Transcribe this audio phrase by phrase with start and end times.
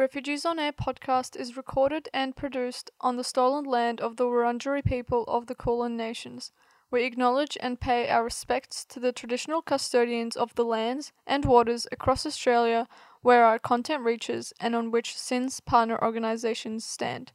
[0.00, 4.82] Refugees on Air podcast is recorded and produced on the stolen land of the Wurundjeri
[4.82, 6.52] people of the Kulin Nations.
[6.90, 11.86] We acknowledge and pay our respects to the traditional custodians of the lands and waters
[11.92, 12.88] across Australia
[13.20, 17.32] where our content reaches and on which SYN's partner organisations stand.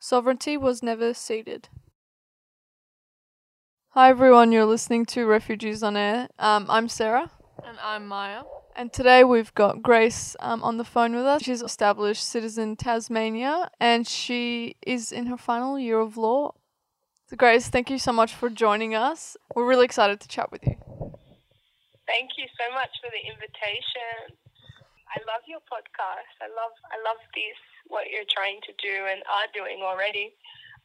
[0.00, 1.68] Sovereignty was never ceded.
[3.90, 6.26] Hi everyone, you're listening to Refugees on Air.
[6.40, 7.30] Um, I'm Sarah.
[7.64, 8.42] And I'm Maya.
[8.80, 11.42] And today we've got Grace um, on the phone with us.
[11.42, 16.54] She's established Citizen Tasmania and she is in her final year of law.
[17.26, 19.36] So, Grace, thank you so much for joining us.
[19.54, 20.76] We're really excited to chat with you.
[22.06, 24.32] Thank you so much for the invitation.
[25.12, 26.32] I love your podcast.
[26.40, 30.32] I love I love this what you're trying to do and are doing already.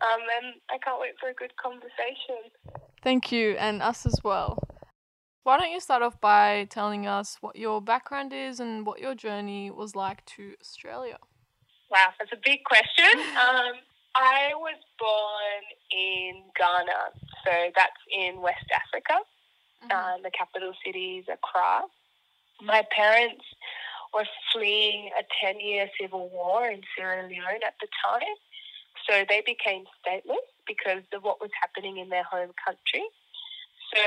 [0.02, 2.52] Um, and I can't wait for a good conversation.
[3.02, 4.65] Thank you, and us as well.
[5.46, 9.14] Why don't you start off by telling us what your background is and what your
[9.14, 11.20] journey was like to Australia?
[11.92, 13.06] Wow, that's a big question.
[13.46, 13.74] Um,
[14.16, 17.14] I was born in Ghana,
[17.46, 19.22] so that's in West Africa.
[19.84, 19.92] Mm-hmm.
[19.92, 21.82] Uh, the capital city is Accra.
[22.64, 23.46] My parents
[24.16, 28.34] were fleeing a 10 year civil war in Sierra Leone at the time,
[29.08, 33.06] so they became stateless because of what was happening in their home country.
[33.94, 34.02] So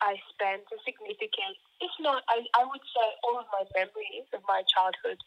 [0.00, 4.40] I spent a significant, if not, I, I would say all of my memories of
[4.48, 5.18] my childhood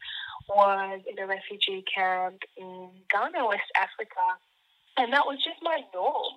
[0.48, 4.40] was in a refugee camp in Ghana, West Africa.
[4.98, 6.36] And that was just my norm.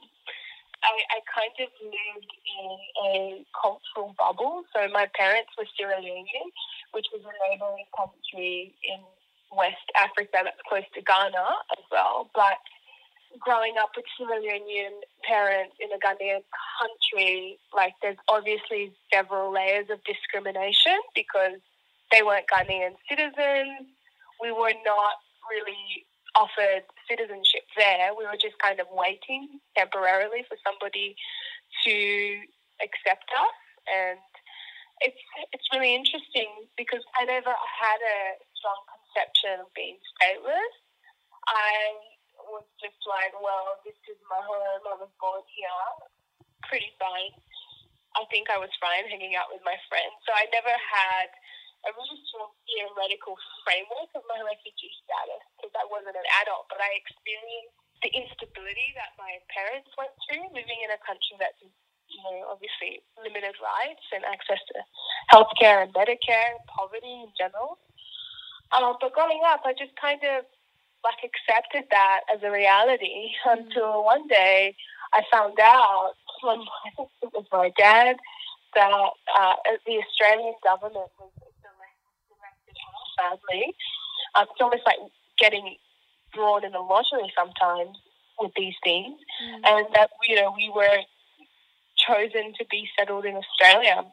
[0.82, 2.70] I, I kind of lived in
[3.06, 3.14] a
[3.54, 4.66] cultural bubble.
[4.74, 6.50] So my parents were Sierra Leone,
[6.92, 9.00] which was a neighboring country in
[9.54, 11.46] West Africa that's close to Ghana
[11.78, 12.30] as well.
[12.34, 12.58] But
[13.40, 16.44] growing up with Sierra Leonean parents in a Ghanaian
[16.80, 21.60] country, like there's obviously several layers of discrimination because
[22.10, 23.88] they weren't Ghanaian citizens.
[24.40, 25.16] We were not
[25.48, 28.12] really offered citizenship there.
[28.16, 31.16] We were just kind of waiting temporarily for somebody
[31.84, 31.96] to
[32.80, 33.58] accept us.
[33.88, 34.20] And
[35.02, 35.22] it's
[35.52, 40.74] it's really interesting because I never had a strong conception of being stateless.
[41.48, 42.11] I
[42.52, 44.84] was just like, well, this is my home.
[44.84, 45.88] I was born here.
[46.68, 47.32] Pretty fine.
[48.12, 50.14] I think I was fine hanging out with my friends.
[50.28, 51.32] So I never had
[51.88, 56.78] a really strong theoretical framework of my refugee status because I wasn't an adult, but
[56.78, 57.74] I experienced
[58.04, 61.58] the instability that my parents went through living in a country that's
[62.12, 64.76] you know, obviously limited rights and access to
[65.32, 67.80] healthcare and Medicare, poverty in general.
[68.72, 70.44] Um, but growing up, I just kind of
[71.04, 74.74] like accepted that as a reality until one day
[75.12, 76.12] I found out
[77.22, 78.16] it was my dad
[78.74, 79.54] that uh,
[79.86, 81.30] the Australian government was
[81.60, 83.74] directed our family.
[84.34, 84.98] Um, it's almost like
[85.38, 85.76] getting
[86.32, 87.98] drawn in a lottery sometimes
[88.38, 89.60] with these things, mm.
[89.66, 90.98] and that you know we were
[91.96, 94.04] chosen to be settled in Australia,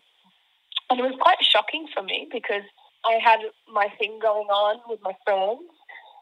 [0.89, 2.63] and it was quite shocking for me because
[3.06, 3.39] I had
[3.71, 5.63] my thing going on with my friends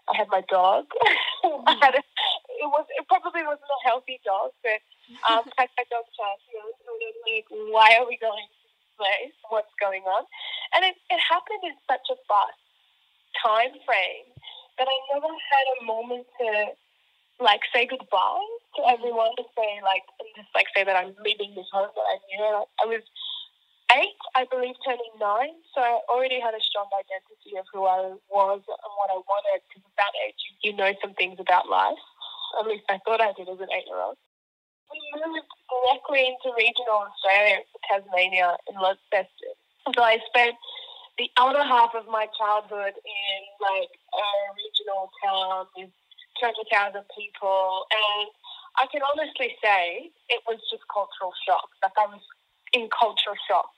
[0.07, 0.87] I had my dog.
[1.67, 4.79] I had a, it was it probably wasn't a healthy dog, but
[5.27, 6.55] um, I had my dog Chelsea.
[6.55, 6.79] I was
[7.27, 9.35] like, why are we going to this place?
[9.51, 10.23] What's going on?
[10.75, 12.59] And it, it happened in such a fast
[13.43, 14.31] time frame
[14.79, 16.47] that I never had a moment to
[17.37, 21.53] like say goodbye to everyone to say like and just like say that I'm leaving
[21.53, 22.65] this home that I knew.
[22.81, 23.03] I was
[23.93, 25.55] eight, I believe, turning nine.
[25.73, 29.63] So I already had a strong identity of who I was and what I wanted.
[29.67, 31.99] Because at that age, you, know some things about life.
[32.59, 34.17] At least I thought I did as an eight-year-old.
[34.91, 39.55] We moved directly into regional Australia, Tasmania, in Launceston.
[39.95, 40.55] So I spent
[41.17, 45.91] the other half of my childhood in like a regional town with
[46.39, 47.83] 200,000 people.
[47.91, 48.31] And
[48.77, 51.67] I can honestly say it was just cultural shock.
[51.81, 52.23] Like I was
[52.73, 53.71] in culture shock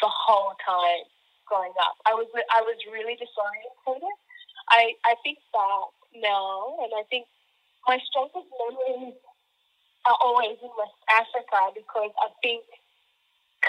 [0.00, 1.04] the whole time
[1.46, 1.96] growing up.
[2.06, 4.06] I was I was really disoriented.
[4.70, 7.26] I I think back now, and I think
[7.86, 9.18] my strongest memories
[10.06, 12.64] are always in West Africa because I think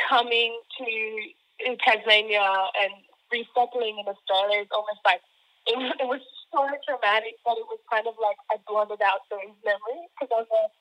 [0.07, 2.47] coming to Tasmania
[2.79, 2.94] and
[3.31, 5.21] resettling in Australia is almost like
[5.67, 6.21] it, it was
[6.51, 10.39] so traumatic that it was kind of like I blotted out those memories because I
[10.44, 10.74] was like,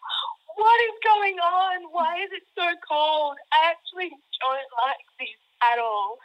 [0.61, 1.77] what is going on?
[1.91, 3.41] Why is it so cold?
[3.49, 5.33] I actually don't like this
[5.73, 6.21] at all.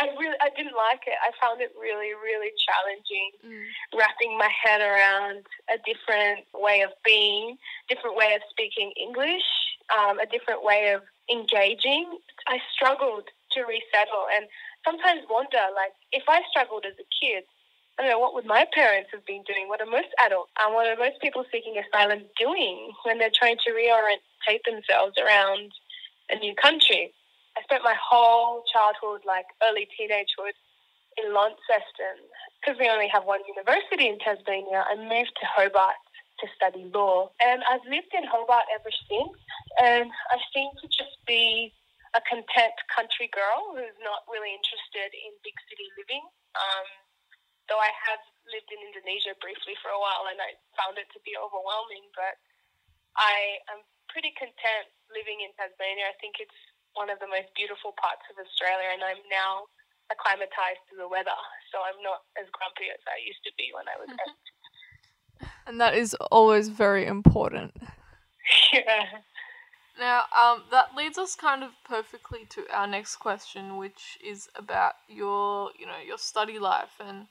[0.00, 1.20] I really, I didn't like it.
[1.20, 3.68] I found it really, really challenging, mm.
[3.92, 9.44] wrapping my head around a different way of being, different way of speaking English,
[9.92, 12.08] um, a different way of engaging.
[12.48, 14.48] I struggled to resettle, and
[14.84, 17.44] sometimes wonder, like, if I struggled as a kid,
[17.98, 19.68] I don't know, what would my parents have been doing?
[19.68, 23.56] What are most adults and what are most people seeking asylum doing when they're trying
[23.62, 25.70] to reorientate themselves around
[26.30, 27.14] a new country?
[27.56, 30.58] I spent my whole childhood, like early teenagehood,
[31.18, 32.18] in Launceston.
[32.58, 35.94] Because we only have one university in Tasmania, I moved to Hobart
[36.40, 37.30] to study law.
[37.38, 39.38] And I've lived in Hobart ever since.
[39.78, 41.70] And I seem to just be
[42.16, 46.26] a content country girl who's not really interested in big city living.
[46.58, 47.03] Um,
[47.68, 51.20] though I have lived in Indonesia briefly for a while and I found it to
[51.24, 52.36] be overwhelming, but
[53.16, 53.80] I am
[54.12, 56.10] pretty content living in Tasmania.
[56.12, 56.60] I think it's
[56.92, 59.66] one of the most beautiful parts of Australia and I'm now
[60.12, 61.36] acclimatized to the weather,
[61.72, 64.44] so I'm not as grumpy as I used to be when I was eight.
[65.66, 67.72] And that is always very important.
[68.72, 69.24] yeah.
[69.98, 74.94] Now, um, that leads us kind of perfectly to our next question, which is about
[75.08, 77.26] your, you know, your study life and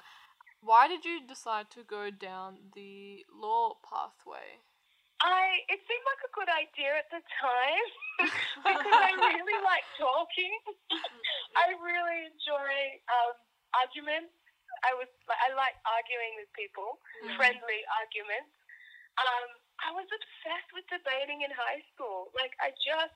[0.63, 4.63] why did you decide to go down the law pathway?
[5.23, 7.87] I it seemed like a good idea at the time
[8.67, 10.51] because I really like talking.
[11.55, 12.75] I really enjoy
[13.07, 13.35] um,
[13.79, 14.35] arguments.
[14.83, 17.39] I was I like arguing with people, Mm.
[17.39, 18.51] friendly arguments.
[19.15, 19.49] Um,
[19.79, 22.35] I was obsessed with debating in high school.
[22.35, 23.15] Like I just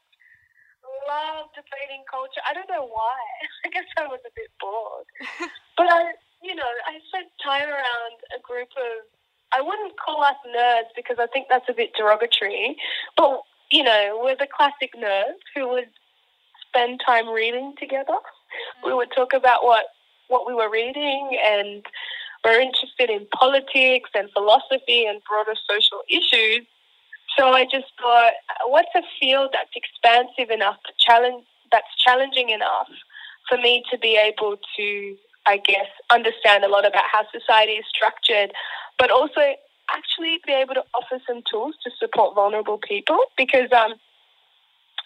[1.08, 2.42] love debating culture.
[2.48, 3.20] I don't know why.
[3.66, 5.08] I guess I was a bit bored.
[5.78, 6.14] but I,
[6.44, 9.06] you know, I spent time around a group of,
[9.56, 12.76] I wouldn't call us nerds because I think that's a bit derogatory,
[13.16, 13.42] but,
[13.72, 15.90] you know, we're the classic nerds who would
[16.68, 18.20] spend time reading together.
[18.20, 18.88] Mm-hmm.
[18.88, 19.86] We would talk about what,
[20.28, 21.86] what we were reading and
[22.44, 26.66] we're interested in politics and philosophy and broader social issues.
[27.38, 28.34] So I just thought,
[28.68, 32.88] what's a field that's expansive enough, challenge, that's challenging enough
[33.48, 37.86] for me to be able to, I guess, understand a lot about how society is
[37.94, 38.52] structured,
[38.98, 39.42] but also
[39.90, 43.20] actually be able to offer some tools to support vulnerable people.
[43.38, 43.94] Because um,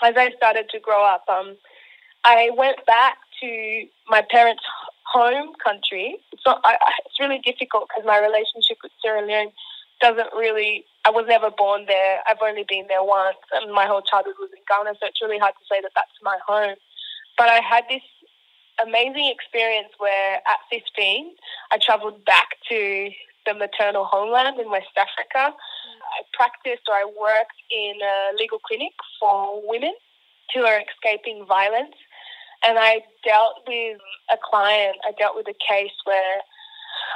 [0.02, 1.58] as I started to grow up, um,
[2.24, 4.64] I went back to my parents'
[5.12, 6.18] home country.
[6.32, 6.62] It's not.
[6.64, 9.52] I- it's really difficult because my relationship with Sierra Leone
[10.02, 10.86] doesn't really.
[11.06, 12.20] I was never born there.
[12.30, 15.40] I've only been there once, and my whole childhood was in Ghana, so it's really
[15.40, 16.76] hard to say that that's my home.
[17.38, 18.06] But I had this
[18.82, 21.34] amazing experience where at 15,
[21.72, 23.10] I traveled back to
[23.46, 25.56] the maternal homeland in West Africa.
[25.56, 29.94] I practiced or I worked in a legal clinic for women
[30.54, 31.96] who are escaping violence.
[32.68, 33.98] And I dealt with
[34.32, 36.38] a client, I dealt with a case where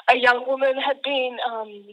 [0.10, 1.86] a young woman had been um,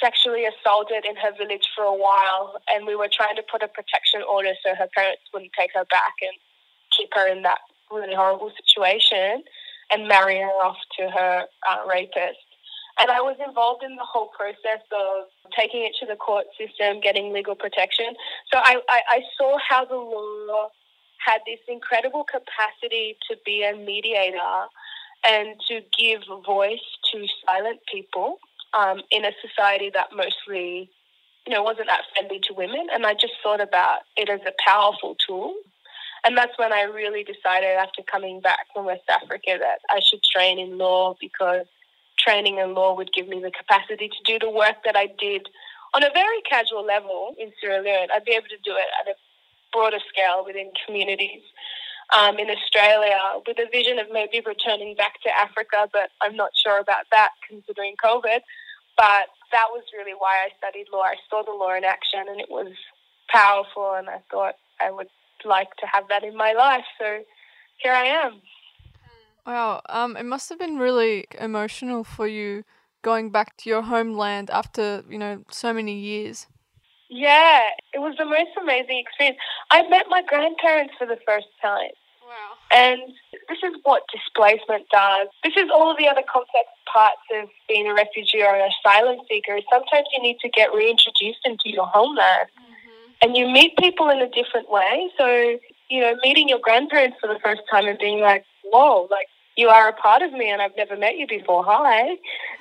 [0.00, 3.68] sexually assaulted in her village for a while, and we were trying to put a
[3.68, 6.32] protection order so her parents wouldn't take her back and
[6.96, 7.58] keep her in that
[7.90, 9.42] really horrible situation
[9.92, 12.42] and marry her off to her uh, rapist.
[12.98, 17.00] And I was involved in the whole process of taking it to the court system,
[17.00, 18.16] getting legal protection.
[18.52, 20.68] So I, I, I saw how the law
[21.18, 24.66] had this incredible capacity to be a mediator
[25.28, 28.38] and to give voice to silent people
[28.76, 30.90] um, in a society that mostly,
[31.46, 32.86] you know, wasn't that friendly to women.
[32.92, 35.54] And I just thought about it as a powerful tool.
[36.24, 40.22] And that's when I really decided after coming back from West Africa that I should
[40.22, 41.66] train in law because
[42.18, 45.48] training in law would give me the capacity to do the work that I did
[45.94, 48.08] on a very casual level in Sierra Leone.
[48.14, 49.14] I'd be able to do it at a
[49.72, 51.42] broader scale within communities
[52.16, 56.50] um, in Australia with a vision of maybe returning back to Africa, but I'm not
[56.54, 58.40] sure about that considering COVID.
[58.96, 61.02] But that was really why I studied law.
[61.02, 62.72] I saw the law in action and it was
[63.28, 65.08] powerful, and I thought I would
[65.44, 66.84] like to have that in my life.
[66.98, 67.22] So
[67.78, 68.40] here I am.
[69.46, 72.64] Wow, um, it must have been really emotional for you
[73.02, 76.48] going back to your homeland after, you know, so many years.
[77.08, 77.60] Yeah,
[77.92, 79.38] it was the most amazing experience.
[79.70, 81.94] I met my grandparents for the first time.
[82.74, 83.00] And
[83.48, 85.28] this is what displacement does.
[85.44, 89.18] This is all of the other complex parts of being a refugee or an asylum
[89.28, 89.58] seeker.
[89.70, 92.48] Sometimes you need to get reintroduced into your homeland
[93.22, 95.10] and you meet people in a different way.
[95.16, 95.58] So,
[95.88, 99.68] you know, meeting your grandparents for the first time and being like, whoa, like you
[99.68, 101.64] are a part of me and I've never met you before.
[101.66, 102.10] Hi.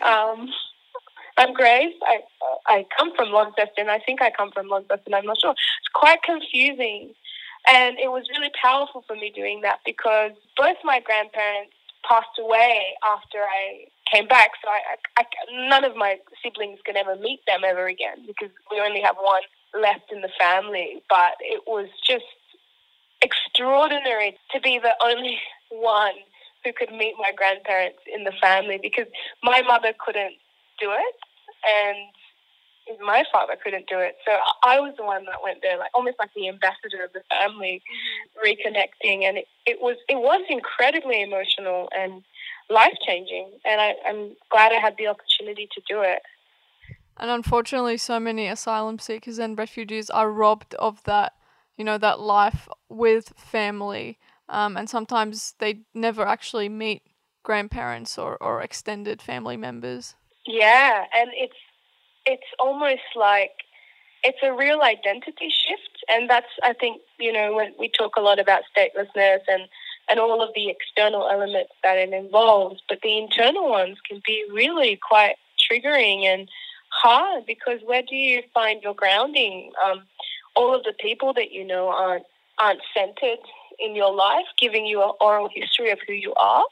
[0.06, 0.50] Um,
[1.38, 1.94] I'm Grace.
[2.04, 2.20] I
[2.66, 3.90] I come from Launceston.
[3.90, 5.14] I think I come from Launceston.
[5.14, 5.52] I'm not sure.
[5.52, 7.14] It's quite confusing.
[7.68, 11.74] And it was really powerful for me doing that because both my grandparents
[12.08, 14.52] passed away after I came back.
[14.64, 18.50] So I, I, I, none of my siblings can ever meet them ever again because
[18.70, 19.42] we only have one
[19.74, 21.02] left in the family.
[21.10, 22.26] But it was just
[23.22, 25.40] extraordinary to be the only
[25.72, 26.14] one
[26.64, 29.08] who could meet my grandparents in the family because
[29.44, 30.36] my mother couldn't
[30.80, 31.16] do it
[31.66, 31.98] and
[33.04, 34.16] my father couldn't do it.
[34.26, 34.32] So
[34.64, 37.82] I was the one that went there, like almost like the ambassador of the family,
[37.82, 38.46] mm-hmm.
[38.46, 42.24] reconnecting, and it, it was it was incredibly emotional and
[42.70, 43.52] life changing.
[43.66, 46.22] And I, I'm glad I had the opportunity to do it.
[47.18, 51.34] And unfortunately, so many asylum seekers and refugees are robbed of that,
[51.78, 54.20] you know, that life with family.
[54.50, 57.04] Um, and sometimes they never actually meet
[57.44, 60.16] grandparents or, or extended family members.
[60.46, 61.56] Yeah, and it's
[62.26, 63.52] it's almost like
[64.24, 68.22] it's a real identity shift, and that's I think you know when we talk a
[68.22, 69.64] lot about statelessness and
[70.10, 74.46] and all of the external elements that it involves, but the internal ones can be
[74.52, 75.36] really quite
[75.72, 76.48] triggering and
[76.90, 79.72] hard because where do you find your grounding?
[79.84, 80.04] Um,
[80.56, 82.26] all of the people that you know aren't
[82.60, 83.40] aren't centered
[83.80, 86.64] in your life, giving you an oral history of who you are.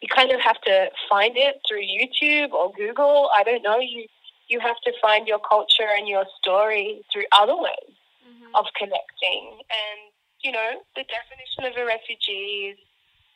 [0.00, 3.28] You kind of have to find it through YouTube or Google.
[3.36, 3.78] I don't know.
[3.78, 4.06] You
[4.48, 7.94] you have to find your culture and your story through other ways
[8.26, 8.54] mm-hmm.
[8.54, 9.60] of connecting.
[9.68, 9.98] And
[10.42, 12.78] you know, the definition of a refugee is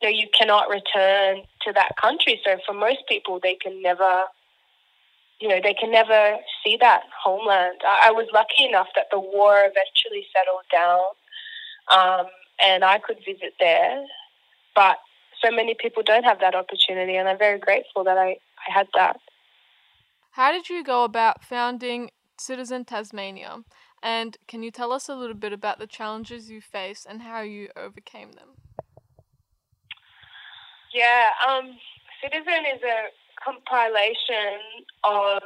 [0.00, 2.40] you know you cannot return to that country.
[2.45, 4.25] So for most people, they can never
[5.40, 7.81] you know, they can never see that homeland.
[7.85, 11.02] I, I was lucky enough that the war eventually settled down
[11.90, 12.26] um,
[12.64, 14.04] and I could visit there.
[14.76, 14.99] But
[15.45, 18.37] so many people don't have that opportunity, and I'm very grateful that I,
[18.69, 19.21] I had that.
[20.32, 23.64] How did you go about founding Citizen Tasmania?
[24.02, 27.42] And can you tell us a little bit about the challenges you faced and how
[27.42, 28.56] you overcame them?
[30.94, 31.76] Yeah, um,
[32.22, 33.12] Citizen is a
[33.44, 35.42] compilation of,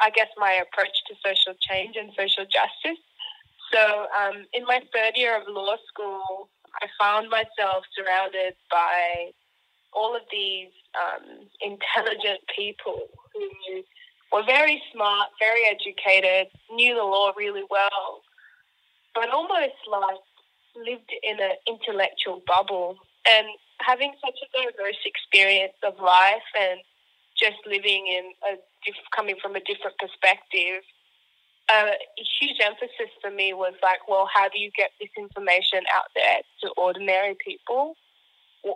[0.00, 3.02] I guess, my approach to social change and social justice.
[3.72, 6.48] So, um, in my third year of law school,
[6.80, 9.32] I found myself surrounded by
[9.92, 13.82] all of these um, intelligent people who
[14.32, 18.22] were very smart, very educated, knew the law really well,
[19.14, 20.22] but almost like
[20.76, 22.96] lived in an intellectual bubble.
[23.28, 23.46] And
[23.80, 26.80] having such a diverse experience of life and
[27.38, 28.56] just living in a
[29.14, 30.82] coming from a different perspective.
[31.68, 35.80] Uh, a huge emphasis for me was like, well, how do you get this information
[35.94, 37.94] out there to ordinary people?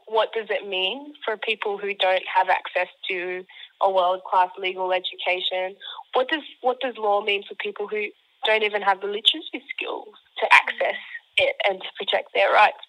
[0.07, 3.45] What does it mean for people who don't have access to
[3.81, 5.76] a world class legal education?
[6.14, 8.07] What does what does law mean for people who
[8.45, 10.99] don't even have the literacy skills to access
[11.37, 12.83] it and to protect their rights?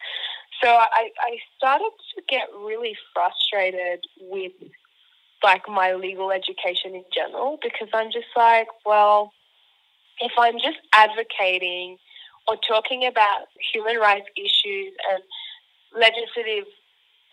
[0.64, 4.54] So I, I started to get really frustrated with
[5.44, 9.34] like my legal education in general because I'm just like, well,
[10.20, 11.98] if I'm just advocating
[12.48, 15.22] or talking about human rights issues and
[15.94, 16.66] legislative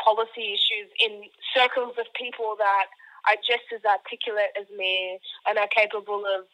[0.05, 1.25] policy issues in
[1.57, 2.87] circles of people that
[3.27, 5.19] are just as articulate as me
[5.49, 6.45] and are capable of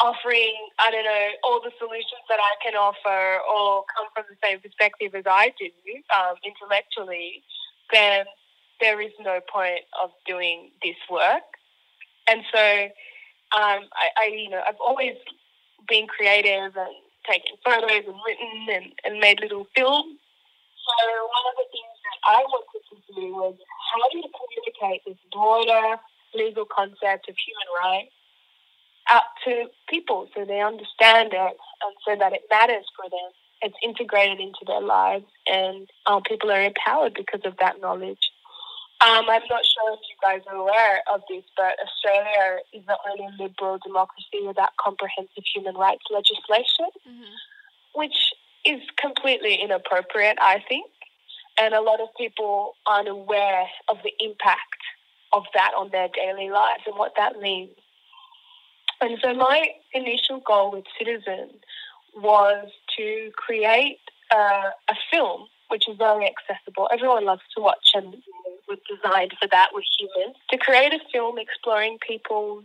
[0.00, 4.36] offering, I don't know, all the solutions that I can offer or come from the
[4.44, 5.70] same perspective as I do
[6.12, 7.42] um, intellectually,
[7.92, 8.26] then
[8.80, 11.46] there is no point of doing this work.
[12.28, 12.84] And so,
[13.56, 15.14] um, I, I, you know, I've always
[15.88, 16.96] been creative and
[17.28, 20.18] taken photos and written and, and made little films.
[20.84, 21.93] So one of the things
[22.26, 23.56] I wanted to do was
[23.92, 26.00] how do you communicate this broader
[26.34, 28.12] legal concept of human rights
[29.10, 33.30] out to people so they understand it and so that it matters for them.
[33.62, 35.88] It's integrated into their lives and
[36.28, 38.30] people are empowered because of that knowledge.
[39.00, 42.96] Um, I'm not sure if you guys are aware of this, but Australia is the
[43.10, 47.34] only liberal democracy without comprehensive human rights legislation, mm-hmm.
[47.94, 48.32] which
[48.64, 50.90] is completely inappropriate, I think.
[51.58, 54.82] And a lot of people aren't aware of the impact
[55.32, 57.70] of that on their daily lives and what that means.
[59.00, 61.50] And so, my initial goal with Citizen
[62.16, 63.98] was to create
[64.32, 64.70] a,
[65.10, 66.88] film which is very accessible.
[66.92, 68.16] Everyone loves to watch and
[68.68, 70.36] was designed for that with humans.
[70.50, 72.64] To create a film exploring people's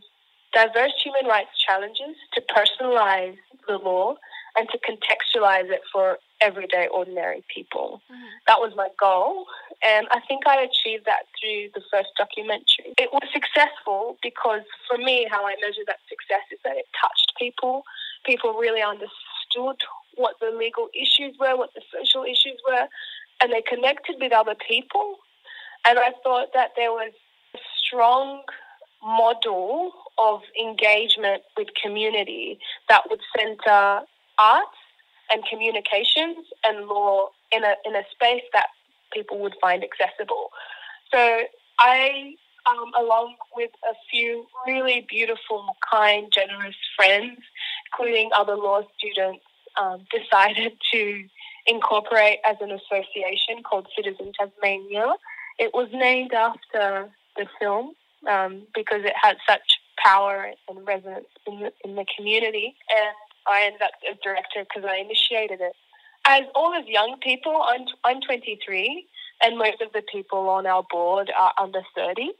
[0.53, 4.15] diverse human rights challenges, to personalize the law,
[4.57, 8.01] and to contextualize it for everyday, ordinary people.
[8.11, 8.35] Mm-hmm.
[8.47, 9.45] That was my goal,
[9.85, 12.93] and I think I achieved that through the first documentary.
[12.97, 17.33] It was successful because, for me, how I measure that success is that it touched
[17.37, 17.83] people.
[18.25, 19.77] People really understood
[20.15, 22.87] what the legal issues were, what the social issues were,
[23.41, 25.17] and they connected with other people
[25.85, 27.11] and I thought that there was
[27.55, 28.43] a strong
[29.03, 34.01] model of engagement with community that would center
[34.37, 34.77] arts
[35.31, 38.67] and communications and law in a in a space that
[39.13, 40.49] people would find accessible.
[41.13, 41.41] So
[41.79, 42.35] I,
[42.69, 47.39] um, along with a few really beautiful, kind, generous friends,
[47.87, 49.43] including other law students,
[49.81, 51.23] um, decided to
[51.67, 55.13] incorporate as an association called Citizen Tasmania.
[55.57, 57.93] It was named after the film
[58.29, 62.75] um, because it had such power and resonance in the, in the community.
[62.89, 63.15] And
[63.47, 65.73] I ended up as director because I initiated it.
[66.25, 69.07] As all as young people, I'm, I'm 23,
[69.43, 72.31] and most of the people on our board are under 30.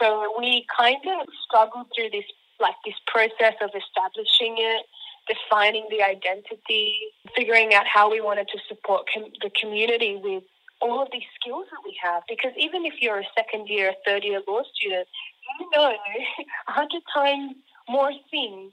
[0.00, 2.24] So we kind of struggled through this
[2.58, 4.86] like this process of establishing it,
[5.28, 6.94] defining the identity,
[7.34, 10.42] figuring out how we wanted to support com- the community with
[10.80, 12.22] all of these skills that we have.
[12.28, 15.06] Because even if you're a second year, third year law student,
[15.60, 15.92] you know
[16.68, 17.54] a hundred times
[17.88, 18.72] more things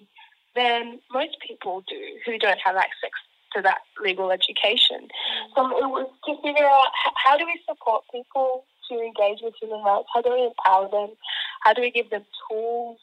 [0.56, 3.12] than most people do who don't have access
[3.56, 5.08] to that legal education.
[5.56, 6.88] So it was to figure out
[7.24, 10.08] how do we support people to engage with human rights?
[10.14, 11.16] How do we empower them?
[11.62, 12.98] How do we give them tools?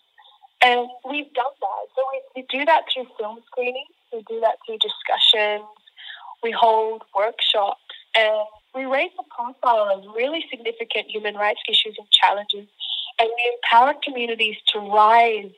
[0.63, 1.83] And we've done that.
[1.97, 3.87] So we, we do that through film screening.
[4.13, 5.65] We do that through discussions.
[6.43, 7.81] We hold workshops
[8.17, 12.67] and we raise the profile of really significant human rights issues and challenges.
[13.19, 15.51] And we empower communities to rise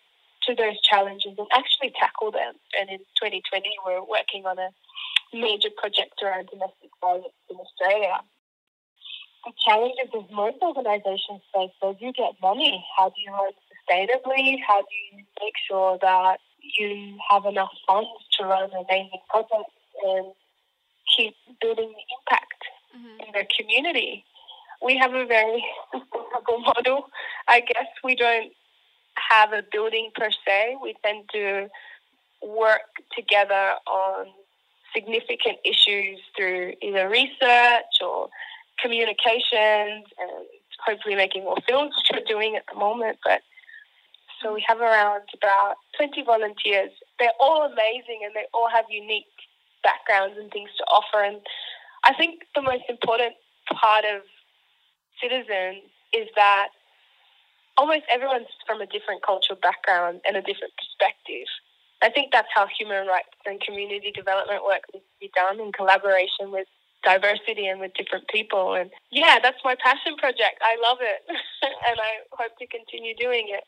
[0.47, 2.55] to those challenges and actually tackle them.
[2.79, 4.71] And in 2020, we're working on a
[5.33, 8.21] major project around domestic violence in Australia.
[9.45, 12.85] The challenges of most organisations face as you get money.
[12.97, 14.59] How do you run sustainably?
[14.67, 16.39] How do you make sure that
[16.79, 20.33] you have enough funds to run amazing projects and
[21.17, 22.63] keep building the impact
[22.97, 23.21] mm-hmm.
[23.21, 24.25] in the community?
[24.85, 27.11] We have a very sustainable model.
[27.49, 28.53] I guess we don't
[29.31, 30.77] have a building per se.
[30.83, 31.69] We tend to
[32.43, 34.27] work together on
[34.95, 38.29] significant issues through either research or
[38.81, 40.47] communications and
[40.85, 43.19] hopefully making more films, which we're doing at the moment.
[43.25, 43.43] But
[44.43, 46.91] so we have around about 20 volunteers.
[47.19, 49.27] They're all amazing and they all have unique
[49.83, 51.23] backgrounds and things to offer.
[51.23, 51.41] And
[52.05, 53.35] I think the most important
[53.71, 54.23] part of
[55.21, 56.69] Citizen is that
[57.77, 61.49] almost everyone's from a different cultural background and a different perspective.
[62.03, 65.73] I think that's how human rights and community development work needs to be done in
[65.73, 66.67] collaboration with
[67.05, 68.75] diversity and with different people.
[68.75, 70.59] And yeah, that's my passion project.
[70.63, 71.23] I love it
[71.89, 73.65] and I hope to continue doing it.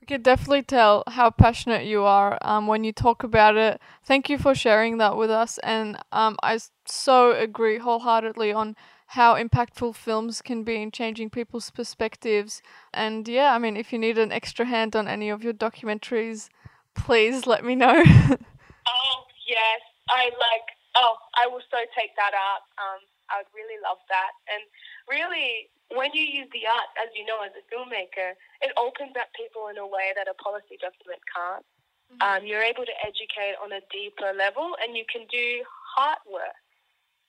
[0.00, 3.80] I can definitely tell how passionate you are um, when you talk about it.
[4.04, 5.58] Thank you for sharing that with us.
[5.58, 8.74] And um, I so agree wholeheartedly on
[9.08, 12.62] how impactful films can be in changing people's perspectives.
[12.94, 16.48] And yeah, I mean, if you need an extra hand on any of your documentaries,
[16.94, 18.02] please let me know.
[18.04, 19.80] oh, yes.
[20.10, 22.68] I like, oh, I will so take that up.
[22.76, 23.00] Um,
[23.30, 24.32] I would really love that.
[24.52, 24.62] And
[25.08, 29.32] really, when you use the art, as you know, as a filmmaker, it opens up
[29.32, 31.64] people in a way that a policy document can't.
[32.12, 32.20] Mm-hmm.
[32.20, 35.64] Um, you're able to educate on a deeper level, and you can do
[35.96, 36.60] heart work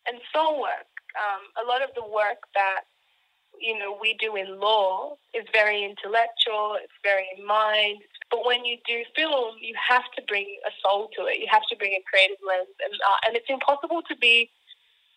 [0.04, 2.89] and soul work um, a lot of the work that
[3.63, 6.76] you know we do in law is very intellectual.
[6.84, 8.04] It's very in mind.
[8.30, 11.39] But when you do film, you have to bring a soul to it.
[11.39, 14.49] You have to bring a creative lens, and uh, and it's impossible to be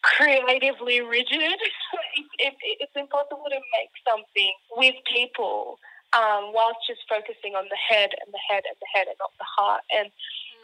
[0.02, 1.58] creatively rigid.
[2.38, 5.78] it, it, it's impossible to make something with people
[6.14, 9.34] um, whilst just focusing on the head and the head and the head and not
[9.38, 9.82] the heart.
[9.90, 10.10] And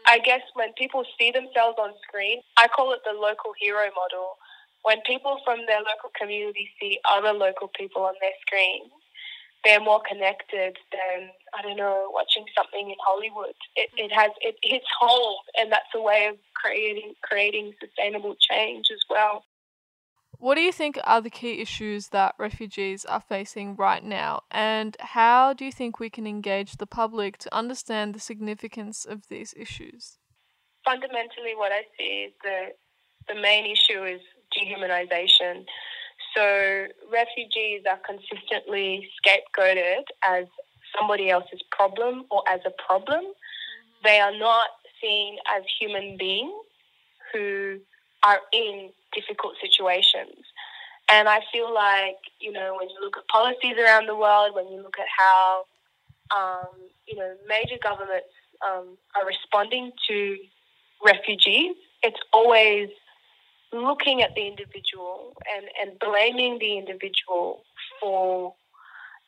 [0.06, 4.38] I guess when people see themselves on screen, I call it the local hero model
[4.82, 8.90] when people from their local community see other local people on their screen,
[9.64, 13.54] they're more connected than I don't know watching something in Hollywood.
[13.76, 14.20] It, it mm-hmm.
[14.20, 19.44] has it hits home, and that's a way of creating creating sustainable change as well.
[20.38, 24.96] What do you think are the key issues that refugees are facing right now, and
[24.98, 29.54] how do you think we can engage the public to understand the significance of these
[29.56, 30.18] issues?
[30.84, 32.70] Fundamentally, what I see is that
[33.28, 34.20] the main issue is
[34.56, 35.66] dehumanization.
[36.36, 40.46] So refugees are consistently scapegoated as
[40.98, 43.24] somebody else's problem or as a problem.
[43.24, 44.04] Mm-hmm.
[44.04, 44.68] They are not
[45.00, 46.52] seen as human beings
[47.32, 47.78] who
[48.24, 50.44] are in difficult situations.
[51.10, 54.68] And I feel like, you know, when you look at policies around the world, when
[54.68, 55.64] you look at how,
[56.34, 56.68] um,
[57.06, 58.32] you know, major governments
[58.66, 60.36] um, are responding to
[61.04, 62.88] refugees, it's always
[63.72, 67.62] looking at the individual and, and blaming the individual
[68.00, 68.54] for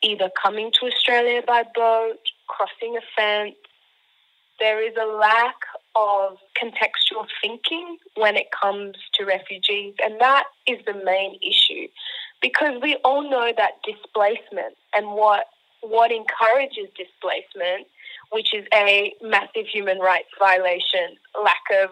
[0.02, 3.56] either coming to Australia by boat, crossing a fence.
[4.60, 5.56] There is a lack
[5.96, 11.88] of contextual thinking when it comes to refugees, and that is the main issue
[12.44, 15.46] because we all know that displacement and what
[15.80, 17.86] what encourages displacement,
[18.32, 21.90] which is a massive human rights violation, lack of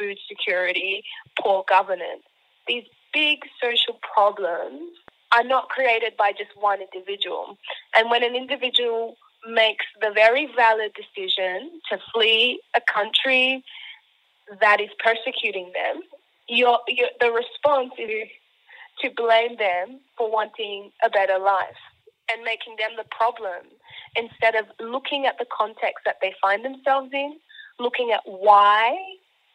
[0.00, 1.04] food security,
[1.38, 2.22] poor governance.
[2.66, 4.92] These big social problems
[5.36, 7.58] are not created by just one individual.
[7.96, 9.16] And when an individual
[9.48, 13.64] makes the very valid decision to flee a country
[14.60, 16.02] that is persecuting them,
[16.48, 18.28] your, your, the response is
[19.02, 21.78] to blame them for wanting a better life
[22.32, 23.64] and making them the problem
[24.16, 27.36] instead of looking at the context that they find themselves in,
[27.78, 28.96] looking at why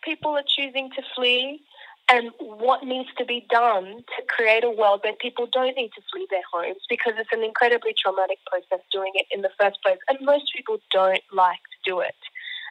[0.06, 1.62] people are choosing to flee
[2.08, 6.02] and what needs to be done to create a world where people don't need to
[6.12, 9.98] flee their homes because it's an incredibly traumatic process doing it in the first place.
[10.08, 12.16] And most people don't like to do it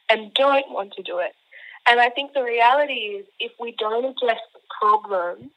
[0.08, 1.34] and don't want to do it.
[1.88, 5.50] And I think the reality is if we don't address the problem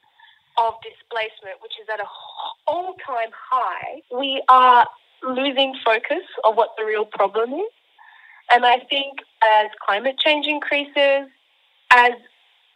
[0.57, 2.07] of displacement, which is at an
[2.65, 4.87] all time high, we are
[5.23, 7.71] losing focus of what the real problem is.
[8.51, 9.19] And I think
[9.61, 11.29] as climate change increases,
[11.91, 12.11] as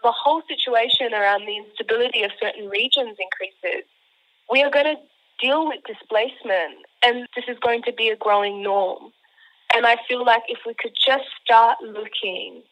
[0.03, 3.85] the whole situation around the instability of certain regions increases,
[4.49, 4.95] we are going to
[5.39, 9.11] deal with displacement, and this is going to be a growing norm.
[9.73, 12.63] And I feel like if we could just start looking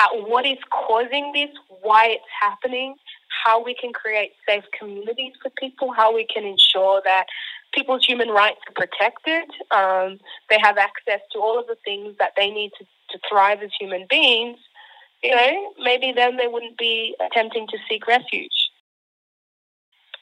[0.00, 1.50] at what is causing this,
[1.82, 2.96] why it's happening,
[3.44, 7.26] how we can create safe communities for people, how we can ensure that
[7.72, 10.18] people's human rights are protected, um,
[10.50, 13.70] they have access to all of the things that they need to, to thrive as
[13.78, 14.58] human beings,
[15.24, 18.70] you know, maybe then they wouldn't be attempting to seek refuge.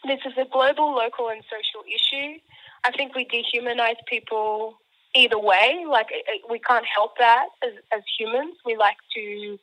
[0.07, 2.39] This is a global, local, and social issue.
[2.85, 4.79] I think we dehumanize people
[5.15, 5.85] either way.
[5.89, 6.09] Like,
[6.49, 8.55] we can't help that as, as humans.
[8.65, 9.59] We like to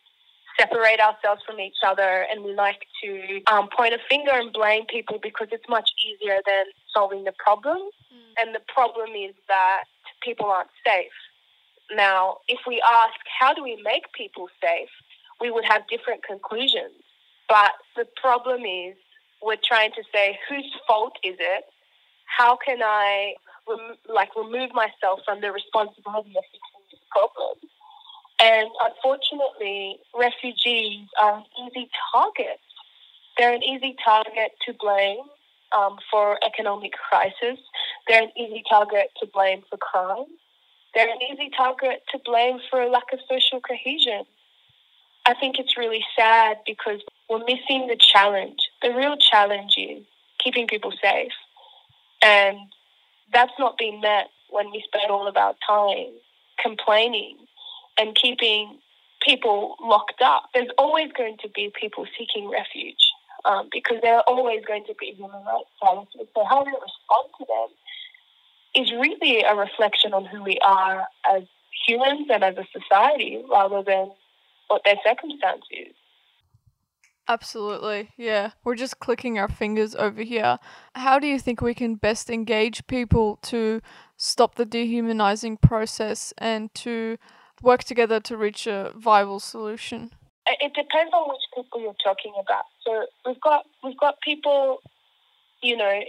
[0.60, 4.86] separate ourselves from each other and we like to um, point a finger and blame
[4.88, 7.78] people because it's much easier than solving the problem.
[7.78, 8.42] Mm.
[8.42, 9.86] And the problem is that
[10.22, 11.16] people aren't safe.
[11.96, 14.90] Now, if we ask, how do we make people safe?
[15.42, 16.94] We would have different conclusions.
[17.48, 18.96] But the problem is,
[19.42, 21.64] we're trying to say, whose fault is it?
[22.26, 23.34] How can I,
[23.68, 27.58] rem- like, remove myself from the responsibility of fixing this problem?
[28.42, 32.60] And unfortunately, refugees are an easy target.
[33.38, 35.20] They're an easy target to blame
[35.78, 37.60] um, for economic crisis.
[38.08, 40.26] They're an easy target to blame for crime.
[40.94, 44.26] They're an easy target to blame for a lack of social cohesion.
[45.30, 48.58] I think it's really sad because we're missing the challenge.
[48.82, 50.04] The real challenge is
[50.44, 51.32] keeping people safe.
[52.24, 52.58] And
[53.32, 56.14] that's not being met when we spend all of our time
[56.60, 57.38] complaining
[58.00, 58.80] and keeping
[59.22, 60.46] people locked up.
[60.56, 63.12] There's always going to be people seeking refuge
[63.46, 66.28] um, because there are always going to be human rights violations.
[66.34, 71.44] So how we respond to them is really a reflection on who we are as
[71.86, 74.10] humans and as a society rather than
[74.70, 75.94] what their circumstance is.
[77.28, 78.52] Absolutely, yeah.
[78.64, 80.58] We're just clicking our fingers over here.
[80.96, 83.82] How do you think we can best engage people to
[84.18, 87.18] stop the dehumanizing process and to
[87.62, 90.12] work together to reach a viable solution?
[90.48, 92.66] It depends on which people you're talking about.
[92.84, 94.80] So we've got we've got people,
[95.62, 96.02] you know,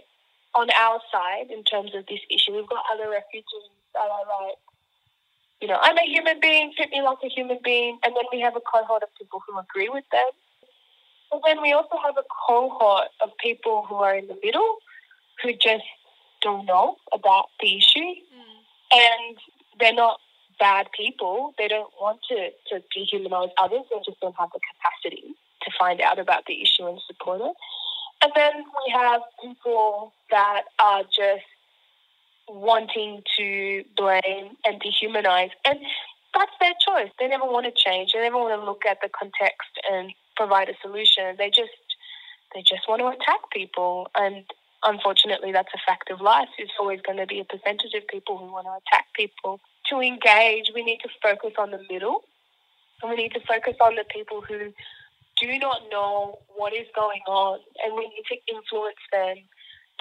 [0.54, 2.56] on our side in terms of this issue.
[2.56, 4.56] We've got other refugees that are like
[5.60, 7.98] you know, I'm a human being, treat me like a human being.
[8.04, 10.30] And then we have a cohort of people who agree with them.
[11.30, 14.76] But then we also have a cohort of people who are in the middle
[15.42, 15.84] who just
[16.42, 18.00] don't know about the issue.
[18.00, 18.58] Mm.
[18.92, 19.36] And
[19.78, 20.18] they're not
[20.58, 21.54] bad people.
[21.58, 23.82] They don't want to, to dehumanize others.
[23.90, 27.56] They just don't have the capacity to find out about the issue and support it.
[28.22, 31.44] And then we have people that are just
[32.50, 35.50] wanting to blame and dehumanize.
[35.64, 35.78] And
[36.34, 37.10] that's their choice.
[37.18, 38.12] They never want to change.
[38.12, 41.36] They never want to look at the context and provide a solution.
[41.38, 41.70] They just
[42.54, 44.08] they just want to attack people.
[44.14, 44.44] And
[44.84, 46.48] unfortunately that's a fact of life.
[46.56, 49.60] There's always going to be a percentage of people who want to attack people.
[49.90, 52.22] To engage, we need to focus on the middle.
[53.02, 54.72] And we need to focus on the people who
[55.40, 59.36] do not know what is going on and we need to influence them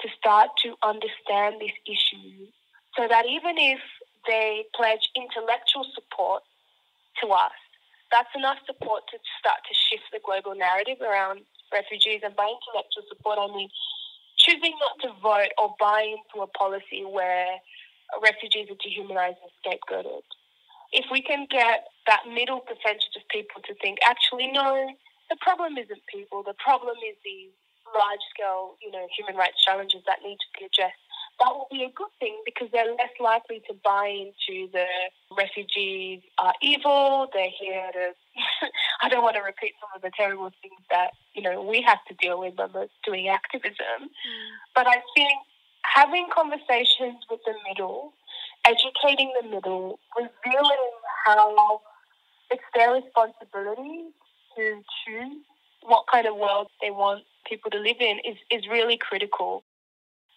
[0.02, 2.48] to start to understand this issue
[2.96, 3.80] so that even if
[4.26, 6.42] they pledge intellectual support
[7.22, 7.56] to us,
[8.10, 11.40] that's enough support to start to shift the global narrative around
[11.72, 12.20] refugees.
[12.24, 13.70] And by intellectual support, I mean
[14.36, 17.60] choosing not to vote or buy into a policy where
[18.22, 20.26] refugees are dehumanized and scapegoated.
[20.92, 24.90] If we can get that middle percentage of people to think, actually, no,
[25.30, 27.54] the problem isn't people, the problem is these
[27.96, 31.00] large scale, you know, human rights challenges that need to be addressed,
[31.40, 34.84] that will be a good thing because they're less likely to buy into the
[35.36, 38.12] refugees are evil, they're here to.
[39.02, 42.04] I don't want to repeat some of the terrible things that, you know, we have
[42.08, 44.00] to deal with when we're doing activism.
[44.04, 44.50] Mm.
[44.74, 45.32] But I think
[45.82, 48.12] having conversations with the middle,
[48.64, 50.90] educating the middle, revealing
[51.24, 51.80] how
[52.50, 54.10] it's their responsibility
[54.56, 55.42] to choose
[55.82, 59.64] what kind of world they want people to live in is, is really critical.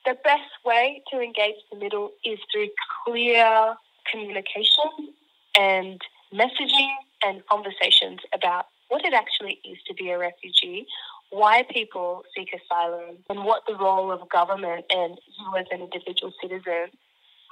[0.06, 2.70] The best way to engage the middle is through
[3.06, 3.76] clear
[4.12, 5.13] communication
[5.58, 6.02] and
[6.34, 6.94] messaging
[7.26, 10.86] and conversations about what it actually is to be a refugee,
[11.30, 16.34] why people seek asylum, and what the role of government and you as an individual
[16.42, 16.89] citizen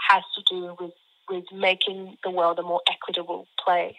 [0.10, 0.92] has to do with,
[1.30, 3.96] with making the world a more equitable place.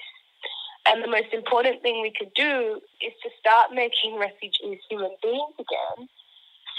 [0.86, 5.54] And the most important thing we could do is to start making refugees human beings
[5.54, 6.08] again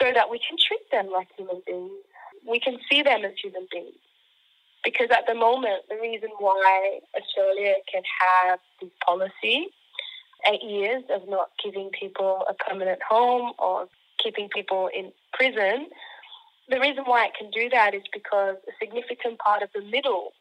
[0.02, 2.04] so that we can treat them like human beings.
[2.48, 3.96] We can see them as human beings.
[4.84, 9.68] Because at the moment, the reason why Australia can have this policy,
[10.52, 13.88] eight years of not giving people a permanent home or
[14.22, 15.88] keeping people in prison,
[16.68, 20.34] the reason why it can do that is because a significant part of the middle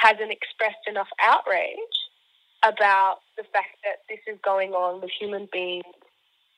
[0.00, 2.01] hasn't expressed enough outrage
[2.62, 5.84] about the fact that this is going on with human beings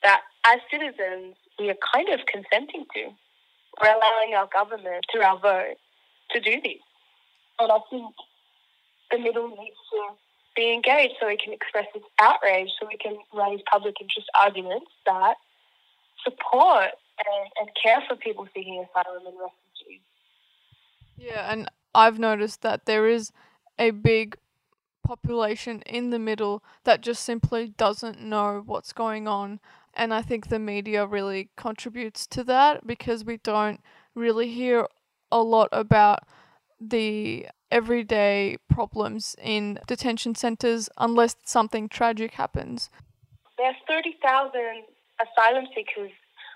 [0.02, 3.10] that as citizens we are kind of consenting to.
[3.80, 5.76] We're allowing our government through our vote
[6.30, 6.82] to do this.
[7.58, 8.14] And I think
[9.10, 10.14] the middle needs to
[10.56, 14.90] be engaged so we can express its outrage, so we can raise public interest arguments
[15.06, 15.34] that
[16.22, 20.02] support and, and care for people seeking asylum and refugees.
[21.16, 23.32] Yeah, and I've noticed that there is
[23.78, 24.36] a big
[25.04, 29.60] population in the middle that just simply doesn't know what's going on.
[29.94, 33.80] And I think the media really contributes to that because we don't
[34.14, 34.88] really hear
[35.30, 36.20] a lot about
[36.80, 42.90] the everyday problems in detention centres unless something tragic happens.
[43.58, 44.52] There's 30,000
[45.22, 46.10] asylum seekers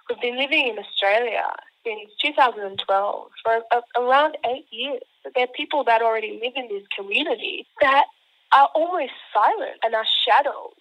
[0.07, 1.45] who've been living in Australia
[1.85, 3.63] since 2012 for
[3.97, 5.03] around eight years.
[5.35, 8.07] There are people that already live in this community that
[8.53, 10.75] are almost silent and are shadows.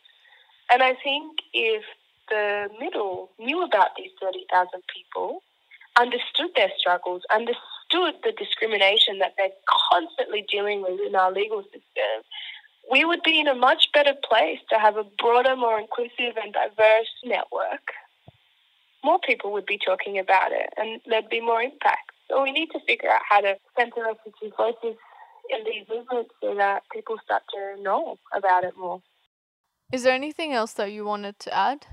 [0.71, 1.83] And I think if
[2.29, 5.41] the middle knew about these 30,000 people,
[5.97, 9.49] understood their struggles, understood the discrimination that they're
[9.91, 12.23] constantly dealing with in our legal system,
[12.91, 16.53] we would be in a much better place to have a broader, more inclusive and
[16.53, 17.91] diverse network.
[19.03, 22.11] More people would be talking about it and there'd be more impact.
[22.29, 24.97] So we need to figure out how to center refugee voices
[25.49, 29.01] in these movements so that people start to know about it more.
[29.91, 31.85] Is there anything else that you wanted to add?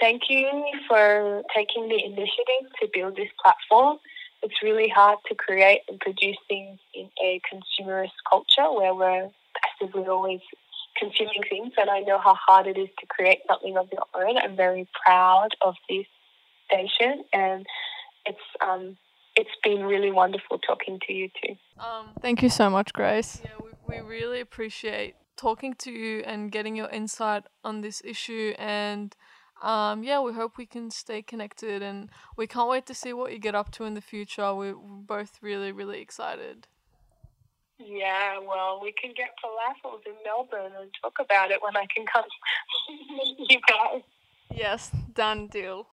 [0.00, 0.48] Thank you
[0.88, 3.98] for taking the initiative to build this platform.
[4.42, 9.30] It's really hard to create and produce things in a consumerist culture where we're
[9.62, 10.40] passively always
[10.98, 14.38] consuming things, and I know how hard it is to create something of your own.
[14.38, 16.06] I'm very proud of this
[16.66, 17.66] station, and
[18.24, 18.96] it's um,
[19.36, 21.54] it's been really wonderful talking to you too.
[21.78, 23.40] Um, thank you so much, Grace.
[23.44, 28.54] Yeah, we, we really appreciate talking to you and getting your insight on this issue.
[28.58, 29.14] And
[29.62, 33.32] um, yeah, we hope we can stay connected and we can't wait to see what
[33.32, 34.54] you get up to in the future.
[34.54, 36.66] We're both really, really excited.
[37.78, 42.06] Yeah, well, we can get falafels in Melbourne and talk about it when I can
[42.10, 42.24] come
[43.50, 44.00] you guys.
[44.50, 45.84] Yes, done deal.